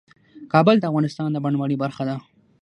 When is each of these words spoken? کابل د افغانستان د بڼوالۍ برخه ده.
کابل 0.53 0.75
د 0.79 0.83
افغانستان 0.91 1.29
د 1.31 1.37
بڼوالۍ 1.43 1.77
برخه 1.83 2.03
ده. 2.09 2.15